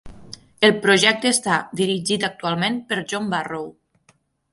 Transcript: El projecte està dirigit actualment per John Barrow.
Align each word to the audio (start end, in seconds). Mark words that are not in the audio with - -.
El 0.67 0.71
projecte 0.85 1.29
està 1.35 1.57
dirigit 1.81 2.25
actualment 2.29 2.79
per 2.93 2.99
John 3.13 3.29
Barrow. 3.35 3.69